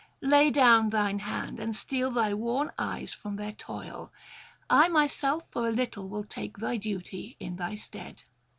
Lay 0.23 0.49
down 0.49 0.89
thine 0.89 1.19
head, 1.19 1.59
and 1.59 1.75
steal 1.75 2.09
thy 2.09 2.33
worn 2.33 2.71
eyes 2.75 3.13
from 3.13 3.35
their 3.35 3.51
toil. 3.51 4.11
I 4.67 4.89
myself 4.89 5.43
for 5.51 5.67
a 5.67 5.71
little 5.71 6.09
will 6.09 6.23
take 6.23 6.57
thy 6.57 6.77
duty 6.77 7.37
in 7.39 7.57
thy 7.57 7.75
stead.' 7.75 8.23